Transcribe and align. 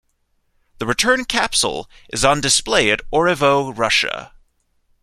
The 0.79 0.87
return 0.87 1.25
capsule 1.25 1.87
is 2.11 2.25
on 2.25 2.41
display 2.41 2.89
at 2.89 3.01
Orevo, 3.13 3.69
Russia. 3.77 4.33